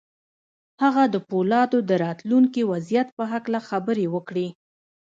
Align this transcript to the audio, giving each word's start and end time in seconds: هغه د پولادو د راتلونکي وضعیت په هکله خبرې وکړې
هغه 0.83 1.03
د 1.13 1.15
پولادو 1.29 1.79
د 1.89 1.91
راتلونکي 2.05 2.61
وضعیت 2.71 3.07
په 3.17 3.23
هکله 3.33 3.59
خبرې 3.69 4.05
وکړې 4.15 4.47